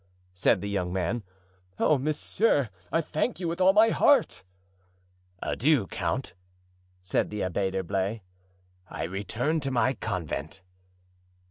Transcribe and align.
said 0.33 0.61
the 0.61 0.67
young 0.67 0.91
man. 0.91 1.21
"Oh, 1.77 1.99
monsieur, 1.99 2.71
I 2.91 3.01
thank 3.01 3.39
you 3.39 3.47
with 3.47 3.61
all 3.61 3.71
my 3.71 3.89
heart." 3.89 4.43
"Adieu, 5.43 5.85
count," 5.85 6.33
said 7.03 7.29
the 7.29 7.41
Abbé 7.41 7.71
d'Herblay; 7.71 8.23
"I 8.89 9.03
return 9.03 9.59
to 9.59 9.69
my 9.69 9.93
convent." 9.93 10.61